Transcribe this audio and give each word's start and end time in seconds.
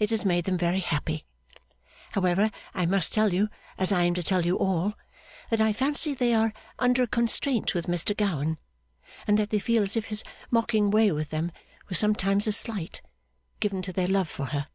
It 0.00 0.10
has 0.10 0.24
made 0.24 0.46
them 0.46 0.58
very 0.58 0.80
happy. 0.80 1.24
However, 2.14 2.50
I 2.74 2.84
must 2.84 3.12
tell 3.14 3.32
you, 3.32 3.48
as 3.78 3.92
I 3.92 4.02
am 4.02 4.14
to 4.14 4.22
tell 4.24 4.44
you 4.44 4.56
all, 4.58 4.94
that 5.50 5.60
I 5.60 5.72
fancy 5.72 6.14
they 6.14 6.34
are 6.34 6.52
under 6.80 7.00
a 7.04 7.06
constraint 7.06 7.72
with 7.72 7.86
Mr 7.86 8.16
Gowan, 8.16 8.58
and 9.24 9.38
that 9.38 9.50
they 9.50 9.60
feel 9.60 9.84
as 9.84 9.96
if 9.96 10.06
his 10.06 10.24
mocking 10.50 10.90
way 10.90 11.12
with 11.12 11.30
them 11.30 11.52
was 11.88 11.96
sometimes 12.00 12.48
a 12.48 12.52
slight 12.52 13.02
given 13.60 13.82
to 13.82 13.92
their 13.92 14.08
love 14.08 14.28
for 14.28 14.46
her. 14.46 14.66